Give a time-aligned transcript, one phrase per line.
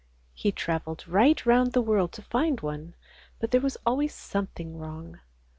[0.33, 2.95] He travelled right round the world to find one,
[3.37, 5.19] but there was always something wrong.